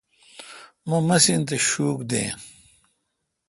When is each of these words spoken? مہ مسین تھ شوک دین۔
مہ 0.87 0.97
مسین 1.07 1.41
تھ 1.47 1.55
شوک 1.67 1.99
دین۔ 2.09 2.31